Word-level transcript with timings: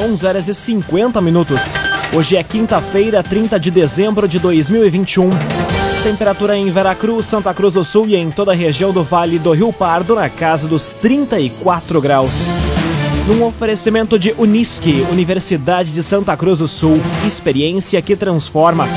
11 0.00 0.26
horas 0.26 0.48
e 0.48 0.54
50 0.54 1.20
minutos. 1.20 1.74
Hoje 2.14 2.36
é 2.36 2.42
quinta-feira, 2.44 3.20
30 3.20 3.58
de 3.58 3.68
dezembro 3.68 4.28
de 4.28 4.38
2021. 4.38 5.28
Temperatura 6.04 6.56
em 6.56 6.70
Veracruz, 6.70 7.26
Santa 7.26 7.52
Cruz 7.52 7.74
do 7.74 7.82
Sul 7.82 8.06
e 8.06 8.14
em 8.14 8.30
toda 8.30 8.52
a 8.52 8.54
região 8.54 8.92
do 8.92 9.02
Vale 9.02 9.40
do 9.40 9.50
Rio 9.50 9.72
Pardo 9.72 10.14
na 10.14 10.28
casa 10.28 10.68
dos 10.68 10.94
34 10.94 12.00
graus. 12.00 12.52
Num 13.26 13.44
oferecimento 13.44 14.16
de 14.16 14.32
Unisque, 14.38 15.04
Universidade 15.10 15.92
de 15.92 16.02
Santa 16.02 16.36
Cruz 16.36 16.60
do 16.60 16.68
Sul, 16.68 17.00
experiência 17.26 18.00
que 18.00 18.14
transforma. 18.14 18.88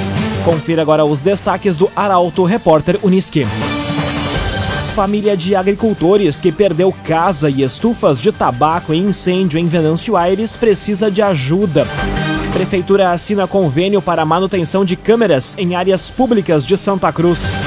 Confira 0.46 0.84
agora 0.84 1.04
os 1.04 1.20
destaques 1.20 1.76
do 1.76 1.92
Arauto 1.96 2.44
Repórter 2.44 3.00
Unisque. 3.02 3.48
Família 4.96 5.38
de 5.38 5.55
agricultores 5.55 6.38
que 6.38 6.52
perdeu 6.52 6.94
casa 7.05 7.50
e 7.50 7.64
estufas 7.64 8.21
de 8.21 8.30
tabaco 8.30 8.94
em 8.94 9.08
incêndio 9.08 9.58
em 9.58 9.66
Venâncio 9.66 10.18
Aires 10.18 10.58
precisa 10.58 11.10
de 11.10 11.21
ajuda. 11.21 11.88
Prefeitura 12.52 13.09
assina 13.09 13.48
convênio 13.48 14.02
para 14.02 14.26
manutenção 14.26 14.84
de 14.84 14.98
câmeras 14.98 15.55
em 15.58 15.76
áreas 15.76 16.12
públicas 16.12 16.67
de 16.67 16.76
Santa 16.76 17.09
Cruz. 17.12 17.58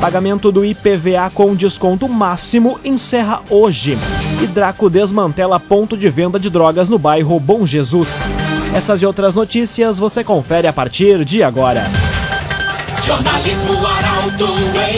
Pagamento 0.00 0.50
do 0.50 0.64
IPVA 0.64 1.30
com 1.32 1.54
desconto 1.54 2.08
máximo 2.08 2.80
encerra 2.84 3.40
hoje. 3.48 3.96
E 4.42 4.46
Draco 4.48 4.90
desmantela 4.90 5.60
ponto 5.60 5.96
de 5.96 6.10
venda 6.10 6.40
de 6.40 6.50
drogas 6.50 6.88
no 6.88 6.98
bairro 6.98 7.38
Bom 7.38 7.64
Jesus. 7.64 8.28
Essas 8.74 9.00
e 9.00 9.06
outras 9.06 9.32
notícias 9.32 10.00
você 10.00 10.24
confere 10.24 10.66
a 10.66 10.72
partir 10.72 11.24
de 11.24 11.40
agora. 11.40 11.84
Jornalismo 13.00 13.74
Arauto 13.86 14.44
em. 14.74 14.97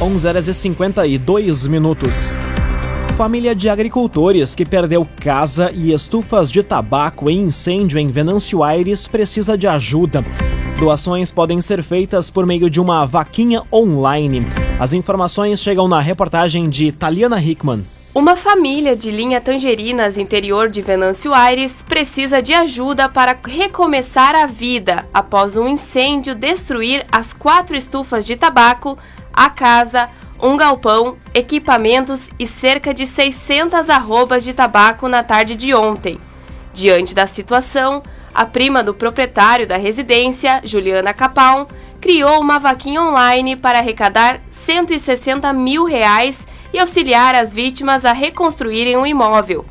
11 0.00 0.28
horas 0.28 0.46
e 0.46 0.52
52 0.52 1.66
minutos. 1.66 2.38
Família 3.16 3.54
de 3.54 3.70
agricultores 3.70 4.54
que 4.54 4.66
perdeu 4.66 5.08
casa 5.18 5.70
e 5.72 5.90
estufas 5.90 6.52
de 6.52 6.62
tabaco 6.62 7.30
em 7.30 7.44
incêndio 7.44 7.98
em 7.98 8.10
Venâncio 8.10 8.62
Aires 8.62 9.08
precisa 9.08 9.56
de 9.56 9.66
ajuda. 9.66 10.22
Doações 10.78 11.32
podem 11.32 11.62
ser 11.62 11.82
feitas 11.82 12.30
por 12.30 12.44
meio 12.44 12.68
de 12.68 12.78
uma 12.78 13.06
vaquinha 13.06 13.62
online. 13.72 14.46
As 14.78 14.92
informações 14.92 15.60
chegam 15.60 15.88
na 15.88 15.98
reportagem 15.98 16.68
de 16.68 16.92
Taliana 16.92 17.40
Hickman. 17.40 17.82
Uma 18.14 18.36
família 18.36 18.94
de 18.94 19.10
linha 19.10 19.40
Tangerinas, 19.40 20.18
interior 20.18 20.68
de 20.68 20.82
Venâncio 20.82 21.32
Aires, 21.32 21.82
precisa 21.82 22.42
de 22.42 22.52
ajuda 22.52 23.08
para 23.08 23.36
recomeçar 23.46 24.34
a 24.34 24.44
vida 24.44 25.06
após 25.12 25.56
um 25.56 25.66
incêndio 25.66 26.34
destruir 26.34 27.06
as 27.10 27.32
quatro 27.32 27.74
estufas 27.74 28.26
de 28.26 28.36
tabaco, 28.36 28.98
a 29.36 29.50
casa, 29.50 30.08
um 30.40 30.56
galpão, 30.56 31.18
equipamentos 31.34 32.30
e 32.38 32.46
cerca 32.46 32.94
de 32.94 33.06
600 33.06 33.90
arrobas 33.90 34.42
de 34.42 34.54
tabaco 34.54 35.06
na 35.08 35.22
tarde 35.22 35.54
de 35.54 35.74
ontem. 35.74 36.18
Diante 36.72 37.14
da 37.14 37.26
situação, 37.26 38.02
a 38.34 38.44
prima 38.44 38.82
do 38.82 38.92
proprietário 38.92 39.66
da 39.66 39.76
residência, 39.76 40.60
Juliana 40.64 41.14
Capão, 41.14 41.68
criou 42.00 42.40
uma 42.40 42.58
vaquinha 42.58 43.02
online 43.02 43.56
para 43.56 43.78
arrecadar 43.78 44.40
160 44.50 45.52
mil 45.52 45.84
reais 45.84 46.46
e 46.72 46.78
auxiliar 46.78 47.34
as 47.34 47.52
vítimas 47.52 48.04
a 48.04 48.12
reconstruírem 48.12 48.96
o 48.96 49.06
imóvel. 49.06 49.64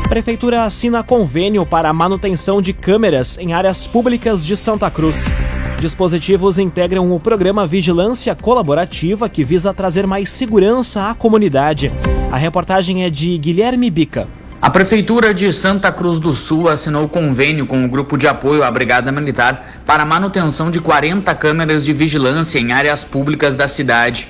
Prefeitura 0.08 0.64
assina 0.64 1.04
convênio 1.04 1.64
para 1.64 1.88
a 1.88 1.92
manutenção 1.92 2.60
de 2.60 2.72
câmeras 2.72 3.38
em 3.38 3.52
áreas 3.52 3.86
públicas 3.86 4.44
de 4.44 4.56
Santa 4.56 4.90
Cruz. 4.90 5.32
Dispositivos 5.78 6.58
integram 6.58 7.14
o 7.14 7.20
programa 7.20 7.64
Vigilância 7.64 8.34
Colaborativa 8.34 9.28
que 9.28 9.44
visa 9.44 9.72
trazer 9.72 10.04
mais 10.04 10.30
segurança 10.30 11.08
à 11.08 11.14
comunidade. 11.14 11.92
A 12.32 12.36
reportagem 12.36 13.04
é 13.04 13.10
de 13.10 13.38
Guilherme 13.38 13.88
Bica. 13.88 14.41
A 14.62 14.70
Prefeitura 14.70 15.34
de 15.34 15.52
Santa 15.52 15.90
Cruz 15.90 16.20
do 16.20 16.32
Sul 16.32 16.68
assinou 16.68 17.08
convênio 17.08 17.66
com 17.66 17.84
o 17.84 17.88
Grupo 17.88 18.16
de 18.16 18.28
Apoio 18.28 18.62
à 18.62 18.70
Brigada 18.70 19.10
Militar 19.10 19.80
para 19.84 20.04
manutenção 20.04 20.70
de 20.70 20.80
40 20.80 21.34
câmeras 21.34 21.84
de 21.84 21.92
vigilância 21.92 22.60
em 22.60 22.70
áreas 22.70 23.02
públicas 23.02 23.56
da 23.56 23.66
cidade. 23.66 24.28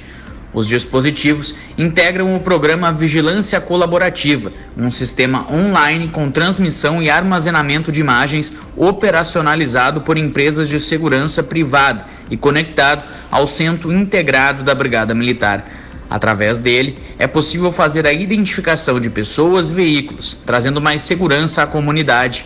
Os 0.55 0.67
dispositivos 0.67 1.55
integram 1.77 2.35
o 2.35 2.41
programa 2.41 2.91
Vigilância 2.91 3.61
Colaborativa, 3.61 4.51
um 4.75 4.91
sistema 4.91 5.47
online 5.53 6.09
com 6.09 6.31
transmissão 6.31 7.03
e 7.03 7.11
armazenamento 7.11 7.93
de 7.93 8.01
imagens 8.01 8.55
operacionalizado 8.75 10.01
por 10.01 10.17
empresas 10.17 10.67
de 10.67 10.81
segurança 10.81 11.43
privada 11.43 12.07
e 12.31 12.39
conectado 12.39 13.05
ao 13.31 13.47
Centro 13.47 13.93
Integrado 13.93 14.65
da 14.65 14.75
Brigada 14.75 15.15
Militar. 15.15 15.82
Através 16.13 16.59
dele, 16.59 16.99
é 17.19 17.27
possível 17.27 17.73
fazer 17.73 18.07
a 18.07 18.13
identificação 18.13 19.01
de 19.01 19.09
pessoas 19.09 19.71
e 19.71 19.73
veículos, 19.73 20.37
trazendo 20.45 20.79
mais 20.79 21.01
segurança 21.01 21.63
à 21.63 21.67
comunidade. 21.67 22.45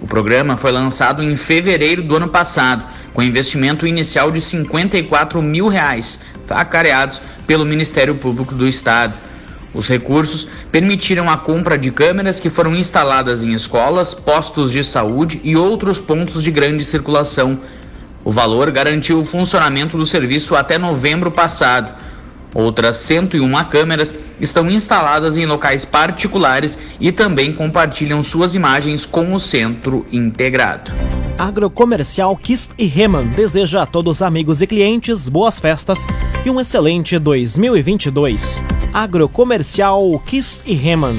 O 0.00 0.06
programa 0.08 0.56
foi 0.56 0.72
lançado 0.72 1.22
em 1.22 1.36
fevereiro 1.36 2.02
do 2.02 2.16
ano 2.16 2.28
passado, 2.28 2.84
com 3.14 3.22
investimento 3.22 3.86
inicial 3.86 4.32
de 4.32 4.40
54 4.40 5.40
mil 5.40 5.68
reais, 5.68 6.18
acareados 6.50 7.22
pelo 7.46 7.64
Ministério 7.64 8.16
Público 8.16 8.52
do 8.52 8.66
Estado. 8.66 9.16
Os 9.72 9.86
recursos 9.86 10.48
permitiram 10.72 11.30
a 11.30 11.36
compra 11.36 11.78
de 11.78 11.92
câmeras 11.92 12.40
que 12.40 12.50
foram 12.50 12.74
instaladas 12.74 13.44
em 13.44 13.52
escolas, 13.52 14.12
postos 14.12 14.72
de 14.72 14.82
saúde 14.82 15.40
e 15.44 15.54
outros 15.54 16.00
pontos 16.00 16.42
de 16.42 16.50
grande 16.50 16.84
circulação. 16.84 17.60
O 18.24 18.32
valor 18.32 18.72
garantiu 18.72 19.20
o 19.20 19.24
funcionamento 19.24 19.96
do 19.96 20.04
serviço 20.04 20.56
até 20.56 20.76
novembro 20.78 21.30
passado. 21.30 22.07
Outras 22.54 22.96
101 22.98 23.52
câmeras 23.64 24.14
estão 24.40 24.70
instaladas 24.70 25.36
em 25.36 25.46
locais 25.46 25.84
particulares 25.84 26.78
e 27.00 27.12
também 27.12 27.52
compartilham 27.52 28.22
suas 28.22 28.54
imagens 28.54 29.04
com 29.04 29.32
o 29.32 29.38
centro 29.38 30.06
integrado. 30.10 30.92
Agrocomercial 31.38 32.36
Kist 32.36 32.72
e 32.76 32.86
Reman 32.86 33.26
deseja 33.28 33.82
a 33.82 33.86
todos 33.86 34.16
os 34.16 34.22
amigos 34.22 34.60
e 34.60 34.66
clientes 34.66 35.28
boas 35.28 35.60
festas 35.60 36.06
e 36.44 36.50
um 36.50 36.60
excelente 36.60 37.18
2022. 37.18 38.64
Agrocomercial 38.92 40.20
Kist 40.26 40.62
e 40.66 40.74
Reman. 40.74 41.14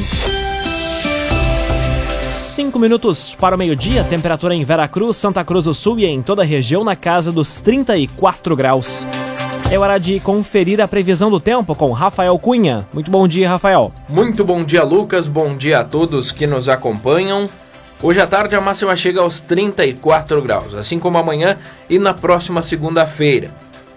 Cinco 2.31 2.77
minutos 2.77 3.35
para 3.39 3.55
o 3.55 3.57
meio-dia, 3.57 4.03
temperatura 4.03 4.53
em 4.53 4.63
Veracruz, 4.63 5.17
Santa 5.17 5.43
Cruz 5.43 5.65
do 5.65 5.73
Sul 5.73 5.99
e 5.99 6.05
em 6.05 6.21
toda 6.21 6.41
a 6.41 6.45
região 6.45 6.83
na 6.83 6.95
casa 6.95 7.31
dos 7.31 7.61
34 7.61 8.55
graus. 8.55 9.07
É 9.71 9.77
hora 9.77 9.99
de 9.99 10.19
conferir 10.19 10.81
a 10.81 10.87
previsão 10.87 11.29
do 11.29 11.39
tempo 11.39 11.75
com 11.75 11.91
Rafael 11.91 12.39
Cunha. 12.39 12.87
Muito 12.91 13.11
bom 13.11 13.27
dia, 13.27 13.47
Rafael. 13.47 13.93
Muito 14.09 14.43
bom 14.43 14.63
dia, 14.63 14.83
Lucas. 14.83 15.27
Bom 15.27 15.55
dia 15.55 15.81
a 15.81 15.83
todos 15.83 16.31
que 16.31 16.47
nos 16.47 16.67
acompanham. 16.67 17.47
Hoje 18.01 18.19
à 18.19 18.25
tarde 18.25 18.55
a 18.55 18.61
máxima 18.61 18.95
chega 18.95 19.21
aos 19.21 19.39
34 19.39 20.41
graus, 20.41 20.73
assim 20.73 20.97
como 20.97 21.19
amanhã 21.19 21.55
e 21.87 21.99
na 21.99 22.15
próxima 22.15 22.63
segunda-feira. 22.63 23.51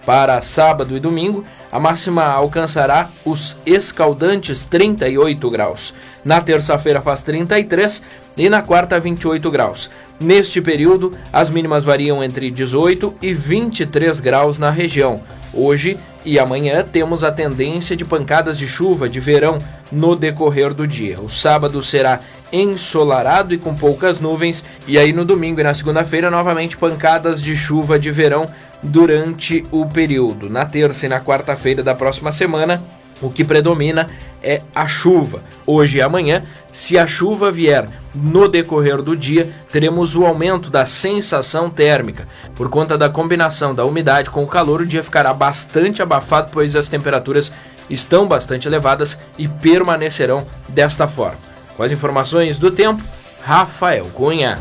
Para 0.04 0.42
sábado 0.42 0.94
e 0.94 1.00
domingo, 1.00 1.42
a 1.70 1.80
máxima 1.80 2.24
alcançará 2.24 3.08
os 3.24 3.56
escaldantes 3.64 4.66
38 4.66 5.48
graus. 5.48 5.94
Na 6.22 6.38
terça-feira 6.42 7.00
faz 7.00 7.22
33 7.22 8.02
e 8.36 8.50
na 8.50 8.60
quarta 8.60 9.00
28 9.00 9.50
graus. 9.50 9.88
Neste 10.20 10.60
período, 10.60 11.16
as 11.32 11.48
mínimas 11.48 11.82
variam 11.82 12.22
entre 12.22 12.50
18 12.50 13.14
e 13.22 13.32
23 13.32 14.20
graus 14.20 14.58
na 14.58 14.70
região. 14.70 15.18
Hoje 15.54 15.98
e 16.24 16.38
amanhã 16.38 16.84
temos 16.84 17.22
a 17.22 17.32
tendência 17.32 17.96
de 17.96 18.04
pancadas 18.04 18.56
de 18.56 18.66
chuva 18.66 19.08
de 19.08 19.20
verão 19.20 19.58
no 19.90 20.16
decorrer 20.16 20.72
do 20.72 20.86
dia. 20.86 21.20
O 21.20 21.28
sábado 21.28 21.82
será 21.82 22.20
ensolarado 22.52 23.54
e 23.54 23.58
com 23.58 23.74
poucas 23.74 24.20
nuvens, 24.20 24.64
e 24.86 24.98
aí 24.98 25.12
no 25.12 25.24
domingo 25.24 25.60
e 25.60 25.64
na 25.64 25.74
segunda-feira 25.74 26.30
novamente 26.30 26.76
pancadas 26.76 27.40
de 27.40 27.56
chuva 27.56 27.98
de 27.98 28.10
verão 28.10 28.46
durante 28.82 29.64
o 29.70 29.86
período. 29.86 30.50
Na 30.50 30.64
terça 30.64 31.06
e 31.06 31.08
na 31.08 31.20
quarta-feira 31.20 31.82
da 31.82 31.94
próxima 31.94 32.32
semana, 32.32 32.82
o 33.22 33.30
que 33.30 33.44
predomina 33.44 34.08
é 34.42 34.62
a 34.74 34.86
chuva. 34.86 35.42
Hoje 35.66 35.98
e 35.98 36.02
amanhã, 36.02 36.42
se 36.72 36.98
a 36.98 37.06
chuva 37.06 37.50
vier 37.50 37.88
no 38.14 38.48
decorrer 38.48 39.00
do 39.00 39.16
dia, 39.16 39.50
teremos 39.70 40.16
o 40.16 40.26
aumento 40.26 40.68
da 40.68 40.84
sensação 40.84 41.70
térmica. 41.70 42.26
Por 42.54 42.68
conta 42.68 42.98
da 42.98 43.08
combinação 43.08 43.74
da 43.74 43.84
umidade 43.84 44.30
com 44.30 44.42
o 44.42 44.48
calor, 44.48 44.80
o 44.80 44.86
dia 44.86 45.02
ficará 45.02 45.32
bastante 45.32 46.02
abafado, 46.02 46.50
pois 46.52 46.74
as 46.74 46.88
temperaturas 46.88 47.52
estão 47.88 48.26
bastante 48.26 48.66
elevadas 48.66 49.18
e 49.38 49.46
permanecerão 49.46 50.46
desta 50.68 51.06
forma. 51.06 51.38
Com 51.76 51.82
as 51.82 51.92
informações 51.92 52.58
do 52.58 52.70
tempo, 52.70 53.02
Rafael 53.42 54.06
Cunha. 54.12 54.58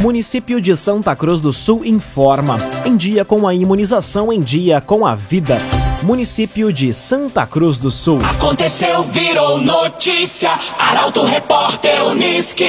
Município 0.00 0.60
de 0.60 0.76
Santa 0.76 1.14
Cruz 1.14 1.40
do 1.40 1.52
Sul 1.52 1.84
informa. 1.84 2.58
Em 2.84 2.96
dia 2.96 3.24
com 3.24 3.46
a 3.46 3.54
imunização, 3.54 4.32
em 4.32 4.40
dia 4.40 4.80
com 4.80 5.06
a 5.06 5.14
vida. 5.14 5.58
Município 6.02 6.72
de 6.72 6.92
Santa 6.92 7.46
Cruz 7.46 7.78
do 7.78 7.90
Sul. 7.90 8.18
Aconteceu, 8.24 9.04
virou 9.04 9.58
notícia. 9.58 10.50
Arauto 10.76 11.24
Repórter 11.24 12.04
Uniski. 12.04 12.64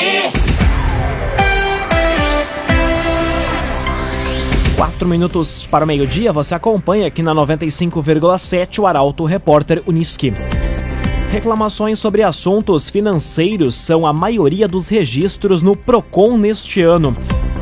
Quatro 4.75 5.07
minutos 5.07 5.65
para 5.65 5.83
o 5.83 5.87
meio-dia, 5.87 6.31
você 6.31 6.53
acompanha 6.53 7.07
aqui 7.07 7.23
na 7.23 7.33
95,7 7.33 8.79
o 8.79 8.85
Arauto 8.85 9.23
Repórter 9.25 9.81
Uniski. 9.87 10.33
Reclamações 11.31 11.97
sobre 11.97 12.21
assuntos 12.21 12.91
financeiros 12.91 13.73
são 13.73 14.05
a 14.05 14.13
maioria 14.13 14.67
dos 14.67 14.87
registros 14.87 15.63
no 15.63 15.75
PROCON 15.75 16.37
neste 16.37 16.81
ano. 16.81 17.15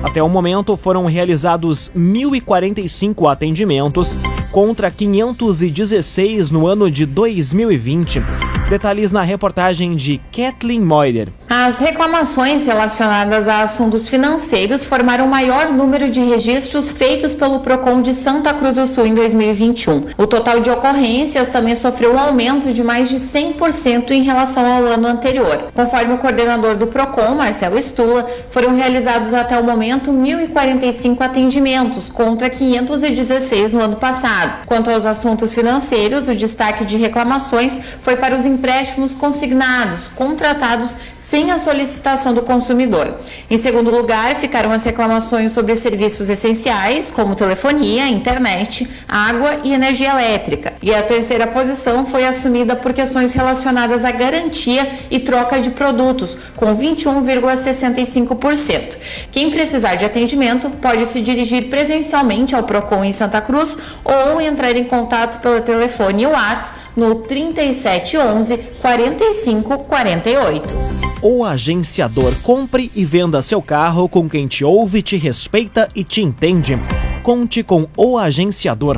Até 0.03 0.21
o 0.21 0.27
momento 0.27 0.75
foram 0.75 1.05
realizados 1.05 1.89
1.045 1.95 3.31
atendimentos 3.31 4.19
contra 4.51 4.91
516 4.91 6.51
no 6.51 6.67
ano 6.67 6.91
de 6.91 7.05
2020. 7.05 8.50
Detalhes 8.71 9.11
na 9.11 9.21
reportagem 9.21 9.97
de 9.97 10.17
Kathleen 10.31 10.79
Moider. 10.79 11.27
As 11.49 11.79
reclamações 11.79 12.65
relacionadas 12.65 13.49
a 13.49 13.63
assuntos 13.63 14.07
financeiros 14.07 14.85
formaram 14.85 15.25
o 15.25 15.29
maior 15.29 15.73
número 15.73 16.09
de 16.09 16.21
registros 16.21 16.89
feitos 16.89 17.33
pelo 17.33 17.59
PROCON 17.59 18.01
de 18.01 18.13
Santa 18.13 18.53
Cruz 18.53 18.75
do 18.75 18.87
Sul 18.87 19.05
em 19.05 19.13
2021. 19.13 20.05
O 20.17 20.25
total 20.25 20.61
de 20.61 20.69
ocorrências 20.69 21.49
também 21.49 21.75
sofreu 21.75 22.13
um 22.13 22.17
aumento 22.17 22.71
de 22.71 22.81
mais 22.81 23.09
de 23.09 23.17
100% 23.17 24.11
em 24.11 24.23
relação 24.23 24.65
ao 24.65 24.85
ano 24.85 25.05
anterior. 25.05 25.69
Conforme 25.73 26.13
o 26.13 26.17
coordenador 26.17 26.75
do 26.75 26.87
PROCON, 26.87 27.35
Marcelo 27.35 27.77
Estula, 27.77 28.25
foram 28.49 28.73
realizados 28.73 29.33
até 29.33 29.59
o 29.59 29.63
momento 29.65 30.13
1.045 30.13 31.19
atendimentos, 31.19 32.07
contra 32.07 32.49
516 32.49 33.73
no 33.73 33.81
ano 33.81 33.97
passado. 33.97 34.65
Quanto 34.65 34.89
aos 34.89 35.05
assuntos 35.05 35.53
financeiros, 35.53 36.29
o 36.29 36.33
destaque 36.33 36.85
de 36.85 36.95
reclamações 36.95 37.77
foi 38.01 38.15
para 38.15 38.33
os 38.33 38.45
empréstimos 38.61 39.15
consignados, 39.15 40.07
contratados 40.09 40.95
sem 41.17 41.49
a 41.49 41.57
solicitação 41.57 42.31
do 42.31 42.43
consumidor. 42.43 43.17
Em 43.49 43.57
segundo 43.57 43.89
lugar, 43.89 44.35
ficaram 44.35 44.71
as 44.71 44.83
reclamações 44.83 45.51
sobre 45.51 45.75
serviços 45.75 46.29
essenciais, 46.29 47.09
como 47.09 47.33
telefonia, 47.33 48.07
internet, 48.07 48.87
água 49.07 49.61
e 49.63 49.73
energia 49.73 50.11
elétrica. 50.11 50.73
E 50.79 50.93
a 50.93 51.01
terceira 51.01 51.47
posição 51.47 52.05
foi 52.05 52.23
assumida 52.23 52.75
por 52.75 52.93
questões 52.93 53.33
relacionadas 53.33 54.05
à 54.05 54.11
garantia 54.11 54.87
e 55.09 55.17
troca 55.17 55.59
de 55.59 55.71
produtos, 55.71 56.37
com 56.55 56.75
21,65%. 56.75 58.95
Quem 59.31 59.49
precisar 59.49 59.95
de 59.95 60.05
atendimento 60.05 60.69
pode 60.69 61.07
se 61.07 61.19
dirigir 61.21 61.67
presencialmente 61.69 62.53
ao 62.53 62.61
Procon 62.61 63.03
em 63.03 63.11
Santa 63.11 63.41
Cruz 63.41 63.75
ou 64.03 64.39
entrar 64.39 64.75
em 64.75 64.83
contato 64.83 65.41
pelo 65.41 65.61
telefone 65.61 66.27
WhatsApp 66.27 66.91
no 66.95 67.15
3711 67.15 68.50
4548. 68.57 71.01
O 71.21 71.45
agenciador 71.45 72.33
compre 72.41 72.91
e 72.95 73.05
venda 73.05 73.41
seu 73.41 73.61
carro 73.61 74.09
com 74.09 74.27
quem 74.27 74.47
te 74.47 74.65
ouve, 74.65 75.01
te 75.01 75.17
respeita 75.17 75.87
e 75.95 76.03
te 76.03 76.21
entende. 76.21 76.75
Conte 77.21 77.61
com 77.61 77.87
o 77.95 78.17
agenciador. 78.17 78.97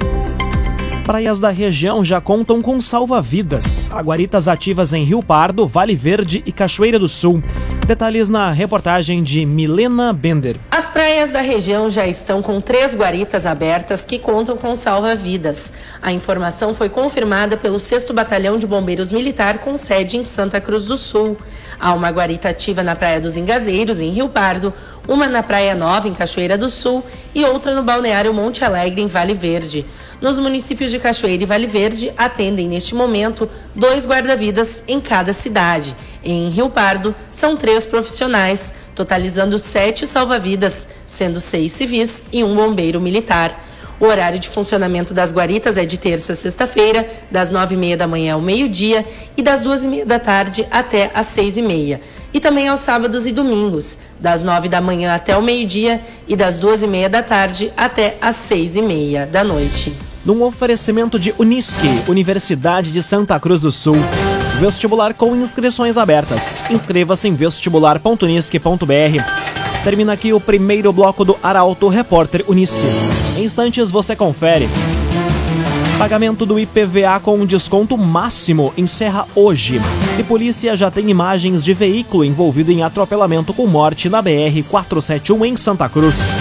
Praias 1.03 1.37
da 1.37 1.49
região 1.49 2.01
já 2.01 2.21
contam 2.21 2.61
com 2.61 2.79
salva-vidas. 2.79 3.91
Aguaritas 3.91 4.47
ativas 4.47 4.93
em 4.93 5.03
Rio 5.03 5.21
Pardo, 5.21 5.67
Vale 5.67 5.95
Verde 5.95 6.41
e 6.45 6.51
Cachoeira 6.51 6.97
do 6.97 7.09
Sul. 7.09 7.43
Detalhes 7.85 8.29
na 8.29 8.49
reportagem 8.51 9.21
de 9.21 9.45
Milena 9.45 10.13
Bender. 10.13 10.57
As 10.71 10.89
praias 10.89 11.29
da 11.29 11.41
região 11.41 11.89
já 11.89 12.07
estão 12.07 12.41
com 12.41 12.61
três 12.61 12.95
guaritas 12.95 13.45
abertas 13.45 14.05
que 14.05 14.17
contam 14.17 14.55
com 14.55 14.73
salva-vidas. 14.77 15.73
A 16.01 16.13
informação 16.13 16.73
foi 16.73 16.87
confirmada 16.87 17.57
pelo 17.57 17.81
6 17.81 18.11
Batalhão 18.11 18.57
de 18.57 18.65
Bombeiros 18.65 19.11
Militar 19.11 19.57
com 19.57 19.75
sede 19.75 20.15
em 20.15 20.23
Santa 20.23 20.61
Cruz 20.61 20.85
do 20.85 20.95
Sul. 20.95 21.35
Há 21.77 21.93
uma 21.93 22.11
guarita 22.11 22.47
ativa 22.47 22.81
na 22.81 22.95
Praia 22.95 23.19
dos 23.19 23.35
Engazeiros, 23.35 23.99
em 23.99 24.09
Rio 24.09 24.29
Pardo, 24.29 24.73
uma 25.05 25.27
na 25.27 25.43
Praia 25.43 25.75
Nova, 25.75 26.07
em 26.07 26.13
Cachoeira 26.13 26.57
do 26.57 26.69
Sul, 26.69 27.03
e 27.35 27.43
outra 27.43 27.75
no 27.75 27.83
Balneário 27.83 28.33
Monte 28.33 28.63
Alegre, 28.63 29.01
em 29.01 29.07
Vale 29.07 29.33
Verde. 29.33 29.85
Nos 30.23 30.39
municípios 30.39 30.89
de 30.89 30.99
Cachoeira 30.99 31.43
e 31.43 31.45
Vale 31.45 31.67
Verde, 31.67 32.13
atendem 32.17 32.65
neste 32.65 32.95
momento 32.95 33.49
dois 33.75 34.07
guarda-vidas 34.07 34.81
em 34.87 35.01
cada 35.01 35.33
cidade. 35.33 35.93
Em 36.23 36.47
Rio 36.47 36.69
Pardo, 36.69 37.13
são 37.29 37.57
três 37.57 37.85
profissionais, 37.85 38.73
totalizando 38.95 39.59
sete 39.59 40.07
salva-vidas, 40.07 40.87
sendo 41.05 41.41
seis 41.41 41.73
civis 41.73 42.23
e 42.31 42.41
um 42.41 42.55
bombeiro 42.55 43.01
militar. 43.01 43.61
O 43.99 44.05
horário 44.05 44.39
de 44.39 44.47
funcionamento 44.47 45.13
das 45.13 45.33
guaritas 45.33 45.75
é 45.75 45.85
de 45.85 45.97
terça 45.97 46.31
a 46.31 46.35
sexta-feira, 46.37 47.05
das 47.29 47.51
nove 47.51 47.75
e 47.75 47.77
meia 47.77 47.97
da 47.97 48.07
manhã 48.07 48.35
ao 48.35 48.41
meio-dia 48.41 49.05
e 49.35 49.41
das 49.41 49.61
duas 49.61 49.83
e 49.83 49.89
meia 49.89 50.05
da 50.05 50.19
tarde 50.19 50.65
até 50.71 51.11
às 51.13 51.25
seis 51.25 51.57
e 51.57 51.61
meia. 51.61 51.99
E 52.33 52.39
também 52.39 52.69
aos 52.69 52.79
sábados 52.79 53.27
e 53.27 53.31
domingos, 53.33 53.97
das 54.21 54.41
nove 54.41 54.69
da 54.69 54.79
manhã 54.79 55.13
até 55.13 55.35
o 55.35 55.41
meio-dia 55.41 55.99
e 56.29 56.33
das 56.37 56.57
duas 56.57 56.81
e 56.81 56.87
meia 56.87 57.09
da 57.09 57.21
tarde 57.21 57.73
até 57.75 58.15
às 58.21 58.37
seis 58.37 58.77
e 58.77 58.81
meia 58.81 59.25
da 59.25 59.43
noite. 59.43 60.12
Num 60.25 60.41
oferecimento 60.41 61.19
de 61.19 61.35
Unisque, 61.37 62.01
Universidade 62.07 62.91
de 62.91 63.03
Santa 63.03 63.37
Cruz 63.41 63.59
do 63.59 63.73
Sul. 63.73 63.97
Vestibular 64.57 65.13
com 65.13 65.35
inscrições 65.35 65.97
abertas. 65.97 66.63
Inscreva-se 66.69 67.27
em 67.27 67.35
vestibular.unisque.br. 67.35 69.83
Termina 69.83 70.13
aqui 70.13 70.31
o 70.31 70.39
primeiro 70.39 70.93
bloco 70.93 71.25
do 71.25 71.37
Arauto 71.43 71.89
Repórter 71.89 72.45
Unisque. 72.47 72.85
Em 73.37 73.43
instantes 73.43 73.91
você 73.91 74.15
confere. 74.15 74.69
Pagamento 75.97 76.45
do 76.45 76.57
IPVA 76.57 77.19
com 77.21 77.39
um 77.39 77.45
desconto 77.45 77.97
máximo 77.97 78.71
encerra 78.77 79.27
hoje. 79.35 79.81
E 80.17 80.23
polícia 80.23 80.73
já 80.77 80.89
tem 80.89 81.09
imagens 81.09 81.65
de 81.65 81.73
veículo 81.73 82.23
envolvido 82.23 82.71
em 82.71 82.81
atropelamento 82.81 83.53
com 83.53 83.67
morte 83.67 84.07
na 84.07 84.21
BR 84.21 84.63
471 84.69 85.45
em 85.45 85.57
Santa 85.57 85.89
Cruz. 85.89 86.33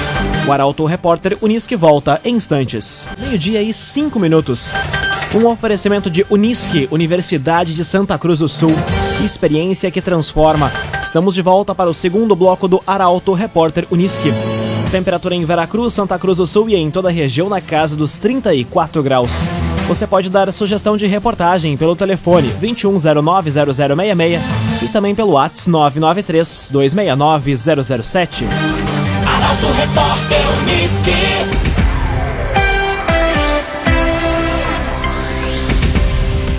O 0.46 0.50
Arauto 0.50 0.84
Repórter 0.84 1.38
Unisque 1.40 1.76
volta 1.76 2.20
em 2.25 2.34
instantes. 2.34 3.08
Meio-dia 3.18 3.62
e 3.62 3.72
cinco 3.72 4.18
minutos. 4.18 4.75
Um 5.34 5.46
oferecimento 5.46 6.11
de 6.11 6.26
Unisque, 6.28 6.88
Universidade 6.90 7.72
de 7.75 7.84
Santa 7.84 8.18
Cruz 8.18 8.40
do 8.40 8.49
Sul. 8.49 8.75
Experiência 9.25 9.88
que 9.90 10.02
transforma. 10.02 10.72
Estamos 11.00 11.34
de 11.34 11.42
volta 11.42 11.76
para 11.76 11.88
o 11.88 11.94
segundo 11.94 12.34
bloco 12.34 12.66
do 12.66 12.82
Arauto 12.84 13.32
Repórter 13.32 13.87
Unisque. 13.90 14.32
Temperatura 14.90 15.32
em 15.34 15.44
Veracruz, 15.44 15.94
Santa 15.94 16.18
Cruz 16.18 16.38
do 16.38 16.46
Sul 16.46 16.68
e 16.68 16.75
em 16.75 16.90
toda 16.90 17.08
a 17.08 17.12
região 17.12 17.49
na 17.49 17.61
casa 17.61 17.94
dos 17.94 18.18
34 18.18 19.00
graus. 19.00 19.46
Você 19.87 20.08
pode 20.08 20.28
dar 20.28 20.52
sugestão 20.52 20.96
de 20.96 21.06
reportagem 21.06 21.76
pelo 21.76 21.94
telefone 21.94 22.52
2109-0066 22.61 24.40
e 24.82 24.88
também 24.88 25.14
pelo 25.14 25.30
WhatsApp 25.32 25.70
993-269-007. 25.70 28.46
Arauto 28.46 28.91
Repórter 29.92 30.40
Uniski. 30.62 31.12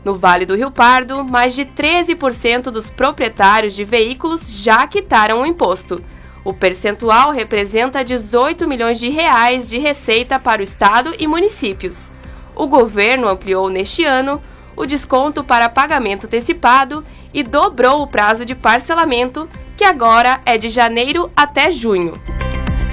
No 0.05 0.13
Vale 0.13 0.45
do 0.45 0.55
Rio 0.55 0.69
Pardo, 0.69 1.23
mais 1.23 1.55
de 1.55 1.65
13% 1.65 2.65
dos 2.65 2.91
proprietários 2.91 3.73
de 3.73 3.83
veículos 3.83 4.61
já 4.61 4.85
quitaram 4.85 5.41
o 5.41 5.45
imposto. 5.45 6.03
O 6.45 6.53
percentual 6.53 7.31
representa 7.31 8.05
18 8.05 8.67
milhões 8.67 8.99
de 8.99 9.09
reais 9.09 9.67
de 9.67 9.79
receita 9.79 10.39
para 10.39 10.61
o 10.61 10.63
estado 10.63 11.15
e 11.17 11.25
municípios. 11.25 12.11
O 12.55 12.67
governo 12.67 13.27
ampliou 13.27 13.71
neste 13.71 14.05
ano 14.05 14.39
o 14.75 14.85
desconto 14.85 15.43
para 15.43 15.67
pagamento 15.67 16.27
antecipado 16.27 17.03
e 17.33 17.41
dobrou 17.41 18.03
o 18.03 18.07
prazo 18.07 18.45
de 18.45 18.53
parcelamento, 18.53 19.49
que 19.79 19.85
agora 19.85 20.41
é 20.45 20.57
de 20.57 20.67
janeiro 20.67 21.31
até 21.33 21.71
junho. 21.71 22.11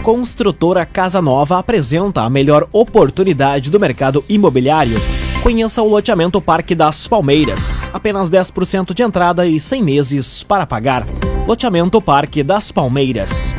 Construtora 0.05 0.87
Casa 0.87 1.21
Nova 1.21 1.59
apresenta 1.59 2.23
a 2.23 2.31
melhor 2.31 2.69
oportunidade 2.73 3.73
do 3.73 3.81
mercado 3.81 4.25
imobiliário. 4.29 4.97
Conheça 5.43 5.83
o 5.83 5.89
loteamento 5.89 6.41
Parque 6.41 6.77
das 6.77 7.09
Palmeiras. 7.09 7.91
Apenas 7.93 8.31
10% 8.31 8.95
de 8.95 9.03
entrada 9.03 9.45
e 9.49 9.59
100 9.59 9.83
meses 9.83 10.45
para 10.45 10.65
pagar. 10.65 11.05
Loteamento 11.45 12.01
Parque 12.01 12.45
das 12.45 12.71
Palmeiras. 12.71 13.53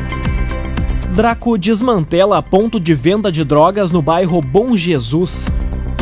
Draco 1.14 1.58
desmantela 1.58 2.42
ponto 2.42 2.80
de 2.80 2.94
venda 2.94 3.30
de 3.30 3.44
drogas 3.44 3.90
no 3.90 4.00
bairro 4.00 4.40
Bom 4.40 4.74
Jesus. 4.74 5.52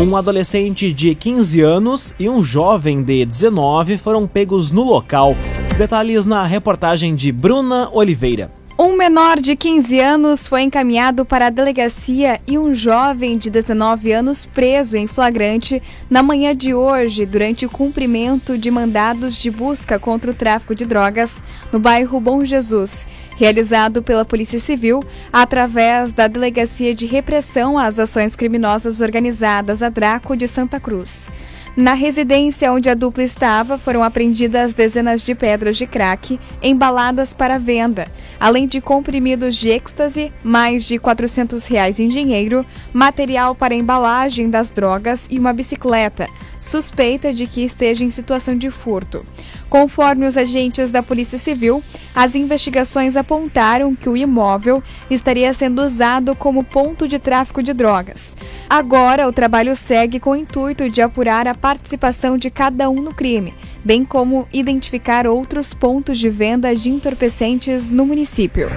Um 0.01 0.15
adolescente 0.15 0.93
de 0.93 1.13
15 1.13 1.61
anos 1.61 2.15
e 2.21 2.29
um 2.29 2.41
jovem 2.41 3.03
de 3.03 3.25
19 3.25 3.99
foram 3.99 4.29
pegos 4.29 4.71
no 4.71 4.85
local. 4.85 5.35
Detalhes 5.77 6.25
na 6.25 6.43
reportagem 6.43 7.15
de 7.15 7.31
Bruna 7.31 7.91
Oliveira. 7.93 8.51
Um 8.79 8.97
menor 8.97 9.39
de 9.39 9.55
15 9.55 10.01
anos 10.01 10.49
foi 10.49 10.63
encaminhado 10.63 11.23
para 11.23 11.49
a 11.49 11.51
delegacia 11.51 12.41
e 12.47 12.57
um 12.57 12.75
jovem 12.75 13.37
de 13.37 13.51
19 13.51 14.11
anos 14.11 14.47
preso 14.47 14.97
em 14.97 15.07
flagrante 15.07 15.83
na 16.09 16.23
manhã 16.23 16.57
de 16.57 16.73
hoje 16.73 17.27
durante 17.27 17.67
o 17.67 17.71
cumprimento 17.71 18.57
de 18.57 18.71
mandados 18.71 19.37
de 19.37 19.51
busca 19.51 19.99
contra 19.99 20.31
o 20.31 20.35
tráfico 20.35 20.75
de 20.75 20.87
drogas 20.87 21.43
no 21.71 21.79
bairro 21.79 22.19
Bom 22.21 22.43
Jesus, 22.43 23.07
realizado 23.37 24.03
pela 24.03 24.25
Polícia 24.25 24.59
Civil 24.59 25.05
através 25.31 26.11
da 26.11 26.27
Delegacia 26.27 26.95
de 26.95 27.05
Repressão 27.05 27.79
às 27.79 27.99
Ações 27.99 28.35
Criminosas 28.35 29.03
Organizadas 29.03 29.83
a 29.83 29.91
Draco 29.91 30.39
de 30.39 30.49
Santa 30.49 30.81
Cruz. 30.81 31.29
Na 31.77 31.93
residência 31.93 32.73
onde 32.73 32.89
a 32.89 32.95
dupla 32.95 33.23
estava, 33.23 33.77
foram 33.77 34.03
apreendidas 34.03 34.73
dezenas 34.73 35.21
de 35.21 35.35
pedras 35.35 35.77
de 35.77 35.87
crack 35.87 36.41
embaladas 36.63 37.35
para 37.35 37.59
venda, 37.59 38.11
além 38.41 38.67
de 38.67 38.81
comprimidos 38.81 39.57
de 39.57 39.69
êxtase, 39.69 40.33
mais 40.43 40.87
de 40.87 40.99
400 40.99 41.67
reais 41.67 42.01
em 42.01 42.09
dinheiro, 42.09 42.65
material 42.95 43.55
para 43.55 43.75
embalagem 43.75 44.49
das 44.49 44.71
drogas 44.71 45.27
e 45.31 45.39
uma 45.39 45.53
bicicleta, 45.53 46.27
suspeita 46.59 47.31
de 47.31 47.47
que 47.47 47.63
esteja 47.63 48.03
em 48.03 48.09
situação 48.09 48.57
de 48.57 48.71
furto. 48.71 49.27
Conforme 49.69 50.27
os 50.27 50.39
agentes 50.39 50.91
da 50.91 51.03
Polícia 51.03 51.39
Civil, 51.39 51.85
as 52.15 52.35
investigações 52.35 53.19
apontaram 53.19 53.95
que 53.95 54.09
o 54.09 54.17
imóvel 54.17 54.83
estaria 55.11 55.53
sendo 55.53 55.83
usado 55.83 56.35
como 56.35 56.65
ponto 56.65 57.07
de 57.07 57.19
tráfico 57.19 57.63
de 57.63 57.75
drogas. 57.75 58.35
Agora, 58.69 59.29
o 59.29 59.33
trabalho 59.33 59.77
segue 59.77 60.19
com 60.19 60.31
o 60.31 60.37
intuito 60.37 60.91
de 60.91 61.01
apurar 61.01 61.47
a 61.47 61.55
participação 61.55 62.37
de 62.37 62.51
cada 62.51 62.91
um 62.91 63.01
no 63.01 63.15
crime, 63.15 63.55
bem 63.85 64.05
como 64.05 64.49
identificar 64.53 65.27
outros 65.27 65.73
pontos 65.73 66.19
de 66.19 66.29
venda 66.29 66.75
de 66.75 66.91
entorpecentes 66.91 67.91
no 67.91 68.05
município. 68.05 68.69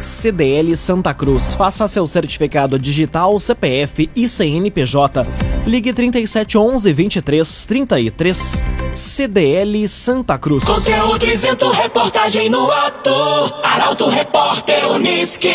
CDL 0.00 0.76
Santa 0.76 1.12
Cruz. 1.12 1.54
Faça 1.54 1.88
seu 1.88 2.06
certificado 2.06 2.78
digital, 2.78 3.38
CPF 3.40 4.10
e 4.14 4.28
CNPJ. 4.28 5.26
Ligue 5.66 5.92
3711 5.92 6.92
2333. 6.92 8.64
CDL 8.94 9.88
Santa 9.88 10.38
Cruz. 10.38 10.64
Conteúdo 10.64 11.26
isento, 11.26 11.70
reportagem 11.70 12.48
no 12.48 12.70
ato. 12.70 13.10
Arauto 13.62 14.08
Repórter 14.08 14.90
Uniski. 14.90 15.48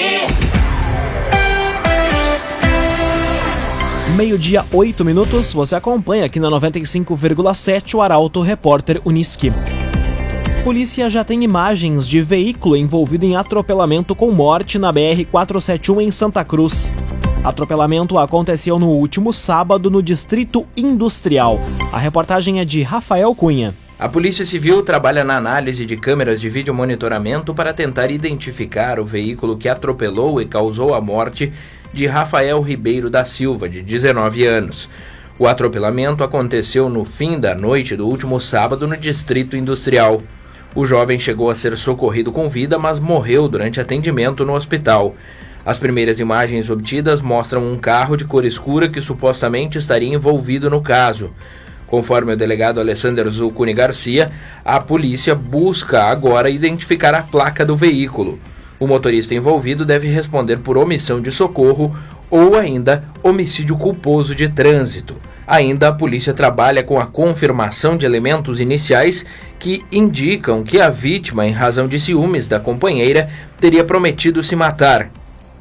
Meio-dia, 4.23 4.65
8 4.71 5.03
minutos. 5.03 5.51
Você 5.51 5.75
acompanha 5.75 6.23
aqui 6.23 6.39
na 6.39 6.47
95,7 6.47 7.95
o 7.95 8.01
Arauto 8.01 8.39
Repórter 8.39 9.01
Uniski. 9.03 9.51
Polícia 10.63 11.09
já 11.09 11.25
tem 11.25 11.43
imagens 11.43 12.07
de 12.07 12.21
veículo 12.21 12.77
envolvido 12.77 13.25
em 13.25 13.35
atropelamento 13.35 14.15
com 14.15 14.31
morte 14.31 14.79
na 14.79 14.93
BR-471 14.93 16.03
em 16.03 16.09
Santa 16.09 16.41
Cruz. 16.45 16.89
Atropelamento 17.43 18.17
aconteceu 18.17 18.79
no 18.79 18.91
último 18.91 19.33
sábado 19.33 19.91
no 19.91 20.01
Distrito 20.01 20.65
Industrial. 20.77 21.59
A 21.91 21.97
reportagem 21.97 22.61
é 22.61 22.65
de 22.65 22.81
Rafael 22.81 23.35
Cunha. 23.35 23.75
A 24.03 24.09
Polícia 24.09 24.45
Civil 24.45 24.83
trabalha 24.83 25.23
na 25.23 25.37
análise 25.37 25.85
de 25.85 25.95
câmeras 25.95 26.41
de 26.41 26.49
vídeo 26.49 26.73
monitoramento 26.73 27.55
para 27.55 27.73
tentar 27.73 28.11
identificar 28.11 28.99
o 28.99 29.05
veículo 29.05 29.57
que 29.57 29.69
atropelou 29.69 30.41
e 30.41 30.45
causou 30.45 30.93
a 30.93 30.99
morte 30.99 31.53
de 31.93 32.05
Rafael 32.05 32.59
Ribeiro 32.61 33.09
da 33.09 33.23
Silva, 33.23 33.69
de 33.69 33.81
19 33.81 34.45
anos. 34.45 34.89
O 35.39 35.47
atropelamento 35.47 36.21
aconteceu 36.21 36.89
no 36.89 37.05
fim 37.05 37.39
da 37.39 37.55
noite 37.55 37.95
do 37.95 38.05
último 38.05 38.41
sábado 38.41 38.85
no 38.85 38.97
Distrito 38.97 39.55
Industrial. 39.55 40.21
O 40.75 40.85
jovem 40.85 41.17
chegou 41.17 41.49
a 41.49 41.55
ser 41.55 41.77
socorrido 41.77 42.29
com 42.29 42.49
vida, 42.49 42.77
mas 42.77 42.99
morreu 42.99 43.47
durante 43.47 43.79
atendimento 43.79 44.43
no 44.43 44.53
hospital. 44.53 45.15
As 45.65 45.77
primeiras 45.77 46.19
imagens 46.19 46.69
obtidas 46.69 47.21
mostram 47.21 47.65
um 47.65 47.77
carro 47.77 48.17
de 48.17 48.25
cor 48.25 48.43
escura 48.43 48.89
que 48.89 48.99
supostamente 48.99 49.77
estaria 49.77 50.13
envolvido 50.13 50.69
no 50.69 50.81
caso. 50.81 51.33
Conforme 51.93 52.33
o 52.33 52.35
delegado 52.35 52.79
Alessandro 52.79 53.29
Zucuni 53.29 53.71
Garcia, 53.71 54.31
a 54.65 54.79
polícia 54.79 55.35
busca 55.35 56.05
agora 56.05 56.49
identificar 56.49 57.13
a 57.13 57.21
placa 57.21 57.63
do 57.63 57.77
veículo. 57.77 58.39
O 58.79 58.87
motorista 58.87 59.35
envolvido 59.35 59.85
deve 59.85 60.07
responder 60.07 60.57
por 60.57 60.75
omissão 60.75 61.21
de 61.21 61.31
socorro 61.31 61.95
ou 62.31 62.57
ainda 62.57 63.03
homicídio 63.21 63.77
culposo 63.77 64.33
de 64.33 64.49
trânsito. 64.49 65.17
Ainda 65.45 65.89
a 65.89 65.93
polícia 65.93 66.33
trabalha 66.33 66.81
com 66.81 66.99
a 66.99 67.05
confirmação 67.05 67.95
de 67.95 68.07
elementos 68.07 68.59
iniciais 68.59 69.23
que 69.59 69.85
indicam 69.91 70.63
que 70.63 70.81
a 70.81 70.89
vítima, 70.89 71.45
em 71.45 71.51
razão 71.51 71.87
de 71.87 71.99
ciúmes 71.99 72.47
da 72.47 72.59
companheira, 72.59 73.29
teria 73.61 73.83
prometido 73.83 74.41
se 74.41 74.55
matar. 74.55 75.11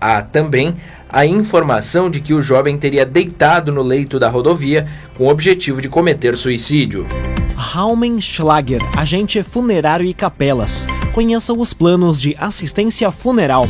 Há 0.00 0.22
também 0.22 0.76
a 1.12 1.26
informação 1.26 2.10
de 2.10 2.20
que 2.20 2.32
o 2.32 2.40
jovem 2.40 2.78
teria 2.78 3.04
deitado 3.04 3.70
no 3.70 3.82
leito 3.82 4.18
da 4.18 4.30
rodovia 4.30 4.86
com 5.14 5.24
o 5.24 5.28
objetivo 5.28 5.82
de 5.82 5.88
cometer 5.88 6.36
suicídio. 6.38 7.06
Raumenschlager, 7.54 8.80
agente 8.96 9.42
funerário 9.42 10.06
e 10.06 10.14
capelas. 10.14 10.86
Conheça 11.12 11.52
os 11.52 11.74
planos 11.74 12.20
de 12.20 12.34
assistência 12.40 13.10
funeral. 13.12 13.68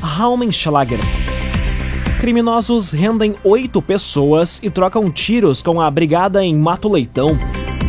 Raumenschlager 0.00 1.00
Criminosos 2.20 2.92
rendem 2.92 3.34
oito 3.44 3.82
pessoas 3.82 4.60
e 4.62 4.70
trocam 4.70 5.10
tiros 5.10 5.62
com 5.62 5.80
a 5.80 5.90
brigada 5.90 6.42
em 6.42 6.56
Mato 6.56 6.88
Leitão. 6.88 7.38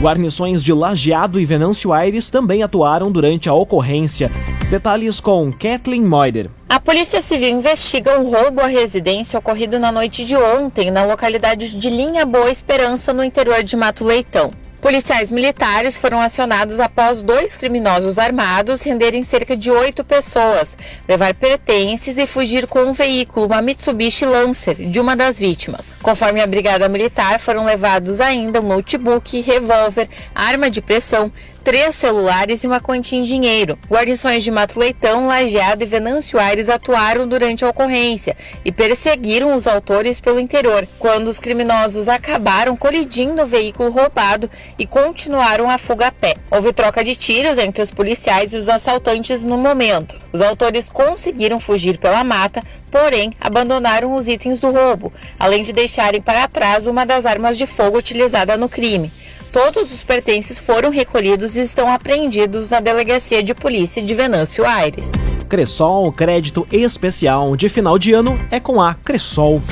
Guarnições 0.02 0.62
de 0.62 0.74
Lajeado 0.74 1.40
e 1.40 1.46
Venâncio 1.46 1.94
Aires 1.94 2.30
também 2.30 2.62
atuaram 2.62 3.10
durante 3.12 3.48
a 3.48 3.54
ocorrência. 3.54 4.30
Detalhes 4.70 5.22
com 5.22 5.54
Kathleen 5.54 6.04
Moider. 6.04 6.50
A 6.68 6.80
Polícia 6.80 7.22
Civil 7.22 7.50
investiga 7.50 8.20
um 8.20 8.28
roubo 8.28 8.60
à 8.60 8.66
residência 8.66 9.38
ocorrido 9.38 9.78
na 9.78 9.92
noite 9.92 10.26
de 10.26 10.36
ontem 10.36 10.90
na 10.90 11.06
localidade 11.06 11.78
de 11.78 11.90
Linha 11.92 12.26
Boa 12.26 12.50
Esperança, 12.50 13.14
no 13.14 13.24
interior 13.24 13.64
de 13.64 13.78
Mato 13.78 14.04
Leitão. 14.04 14.52
Policiais 14.82 15.30
militares 15.32 15.98
foram 15.98 16.20
acionados 16.20 16.80
após 16.80 17.22
dois 17.22 17.56
criminosos 17.56 18.18
armados 18.20 18.82
renderem 18.82 19.24
cerca 19.24 19.56
de 19.56 19.70
oito 19.70 20.04
pessoas, 20.04 20.78
levar 21.08 21.34
pertences 21.36 22.18
e 22.18 22.28
fugir 22.28 22.68
com 22.68 22.82
um 22.82 22.94
veículo, 22.94 23.46
uma 23.46 23.62
Mitsubishi 23.62 24.26
Lancer, 24.26 24.76
de 24.76 25.00
uma 25.00 25.16
das 25.16 25.40
vítimas. 25.40 25.96
Conforme 26.02 26.42
a 26.42 26.48
Brigada 26.48 26.90
Militar, 26.90 27.40
foram 27.40 27.66
levados 27.66 28.20
ainda 28.20 28.60
um 28.60 28.68
notebook, 28.68 29.40
revólver, 29.42 30.10
arma 30.34 30.70
de 30.70 30.82
pressão, 30.82 31.32
três 31.66 31.96
celulares 31.96 32.64
e 32.64 32.68
uma 32.68 32.80
quantia 32.80 33.18
em 33.18 33.24
dinheiro. 33.24 33.78
Guarnições 33.90 34.44
de 34.44 34.52
Mato 34.52 34.80
Leitão, 34.80 35.26
Lajeado 35.26 35.84
e 35.84 35.88
Venâncio 35.88 36.40
Aires 36.40 36.70
atuaram 36.70 37.28
durante 37.28 37.66
a 37.66 37.70
ocorrência 37.70 38.38
e 38.64 38.72
perseguiram 38.72 39.56
os 39.56 39.66
autores 39.66 40.20
pelo 40.20 40.40
interior, 40.40 40.88
quando 41.00 41.28
os 41.28 41.40
criminosos 41.40 42.08
acabaram 42.08 42.78
colidindo 42.78 43.42
o 43.42 43.48
veículo 43.48 43.90
roubado 43.90 44.48
e 44.78 44.86
continuaram 44.86 45.68
a 45.68 45.80
fuga 45.80 46.08
a 46.08 46.12
pé. 46.12 46.36
Houve 46.52 46.72
troca 46.72 47.04
de 47.04 47.16
tiros 47.16 47.58
entre 47.58 47.82
os 47.82 47.90
policiais 47.90 48.54
e 48.54 48.58
os 48.58 48.70
assaltantes 48.70 49.44
no 49.44 49.58
momento. 49.58 50.22
Os 50.32 50.44
autores 50.44 50.88
conseguiram 50.88 51.60
fugir 51.60 51.98
pela 51.98 52.24
mata, 52.24 52.62
porém 52.92 53.34
abandonaram 53.42 54.16
os 54.16 54.28
itens 54.28 54.60
do 54.60 54.70
roubo, 54.70 55.12
além 55.40 55.64
de 55.64 55.74
deixarem 55.74 56.22
para 56.22 56.48
trás 56.48 56.86
uma 56.86 57.08
das 57.08 57.26
armas 57.26 57.58
de 57.58 57.66
fogo 57.66 57.98
utilizada 57.98 58.56
no 58.56 58.70
crime. 58.70 59.12
Todos 59.56 59.90
os 59.94 60.04
pertences 60.04 60.60
foram 60.60 60.90
recolhidos 60.90 61.56
e 61.56 61.62
estão 61.62 61.90
apreendidos 61.90 62.70
na 62.70 62.82
Delegacia 62.82 63.42
de 63.42 63.56
Polícia 63.56 64.04
de 64.04 64.14
Venâncio 64.14 64.66
Aires. 64.66 65.10
Cressol, 65.48 66.12
crédito 66.12 66.68
especial 66.70 67.56
de 67.56 67.70
final 67.70 67.98
de 67.98 68.12
ano 68.12 68.38
é 68.52 68.60
com 68.60 68.82
a 68.82 68.94
Cressol. 68.94 69.64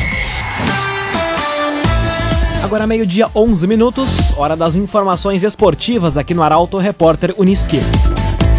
Agora 2.63 2.87
meio-dia, 2.87 3.27
11 3.35 3.67
minutos, 3.67 4.33
hora 4.37 4.55
das 4.55 4.77
informações 4.77 5.43
esportivas 5.43 6.15
aqui 6.15 6.33
no 6.33 6.43
Arauto 6.43 6.77
Repórter 6.77 7.35
Uniski. 7.37 7.81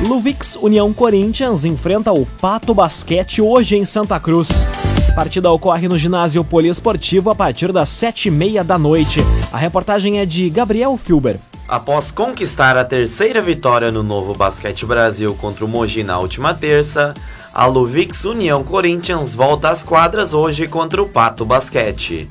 Luvix 0.06 0.56
União 0.56 0.92
Corinthians 0.92 1.64
enfrenta 1.64 2.12
o 2.12 2.26
Pato 2.26 2.74
Basquete 2.74 3.40
hoje 3.40 3.76
em 3.76 3.86
Santa 3.86 4.20
Cruz. 4.20 4.66
Partida 5.14 5.48
ocorre 5.48 5.86
no 5.86 5.96
ginásio 5.96 6.42
poliesportivo 6.42 7.30
a 7.30 7.36
partir 7.36 7.70
das 7.70 7.88
sete 7.88 8.26
e 8.26 8.30
meia 8.32 8.64
da 8.64 8.76
noite. 8.76 9.20
A 9.52 9.56
reportagem 9.56 10.18
é 10.18 10.26
de 10.26 10.50
Gabriel 10.50 10.96
Filber. 10.96 11.38
Após 11.68 12.10
conquistar 12.10 12.76
a 12.76 12.84
terceira 12.84 13.40
vitória 13.40 13.92
no 13.92 14.02
novo 14.02 14.34
Basquete 14.34 14.84
Brasil 14.84 15.32
contra 15.40 15.64
o 15.64 15.68
Mogi 15.68 16.02
na 16.02 16.18
última 16.18 16.52
terça, 16.52 17.14
a 17.54 17.64
Luvix 17.64 18.24
União 18.24 18.64
Corinthians 18.64 19.32
volta 19.32 19.68
às 19.70 19.84
quadras 19.84 20.34
hoje 20.34 20.66
contra 20.66 21.00
o 21.00 21.08
Pato 21.08 21.44
Basquete. 21.44 22.28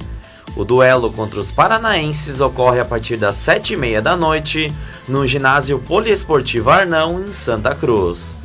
O 0.54 0.66
duelo 0.66 1.10
contra 1.10 1.40
os 1.40 1.54
paranaenses 1.54 2.42
ocorre 2.42 2.82
a 2.82 2.86
partir 2.86 3.16
das 3.16 3.38
sete 3.38 3.74
e 3.74 3.78
meia 3.78 4.02
da 4.02 4.18
noite 4.18 4.72
no 5.08 5.26
ginásio 5.26 5.80
poliesportivo 5.80 6.70
Arnão, 6.70 7.22
em 7.22 7.32
Santa 7.32 7.74
Cruz. 7.74 8.36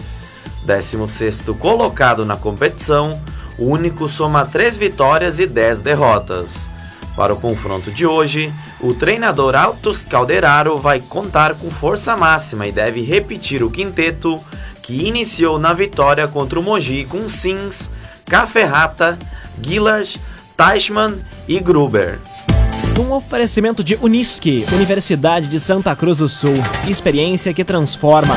16º 0.65 1.59
colocado 1.59 2.25
na 2.25 2.37
competição, 2.37 3.21
o 3.59 3.67
único 3.67 4.09
soma 4.09 4.47
3 4.47 4.77
vitórias 4.77 5.39
e 5.39 5.47
10 5.47 5.83
derrotas. 5.83 6.71
Para 7.17 7.35
o 7.35 7.41
confronto 7.41 7.91
de 7.91 8.07
hoje, 8.07 8.55
o 8.81 8.95
treinador 8.95 9.57
Altos 9.57 10.05
Calderaro 10.05 10.79
vai 10.79 11.01
contar 11.01 11.55
com 11.55 11.69
força 11.69 12.17
máxima 12.17 12.67
e 12.67 12.73
deve 12.73 13.03
repetir 13.03 13.63
o 13.63 13.71
quinteto 13.71 14.39
que 14.85 15.07
iniciou 15.07 15.59
na 15.59 15.73
vitória 15.73 16.29
contra 16.29 16.61
o 16.61 16.63
Mogi 16.63 17.05
com 17.05 17.29
Sims, 17.29 17.91
Caferrata, 18.25 19.19
Gillard, 19.61 20.21
Teichmann 20.57 21.17
e 21.49 21.59
Gruber. 21.59 22.21
Um 22.99 23.13
oferecimento 23.13 23.83
de 23.83 23.97
Unisque, 24.01 24.65
Universidade 24.73 25.49
de 25.49 25.59
Santa 25.59 25.95
Cruz 25.95 26.19
do 26.19 26.29
Sul. 26.29 26.55
Experiência 26.87 27.53
que 27.53 27.65
transforma. 27.65 28.37